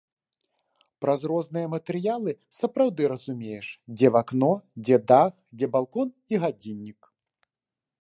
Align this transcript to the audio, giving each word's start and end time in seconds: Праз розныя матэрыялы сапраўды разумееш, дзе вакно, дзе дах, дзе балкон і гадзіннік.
Праз 1.03 1.19
розныя 1.31 1.67
матэрыялы 1.73 2.31
сапраўды 2.61 3.03
разумееш, 3.13 3.67
дзе 3.99 4.07
вакно, 4.17 4.53
дзе 4.87 4.95
дах, 5.13 5.33
дзе 5.57 5.65
балкон 5.77 6.07
і 6.35 6.45
гадзіннік. 6.47 6.99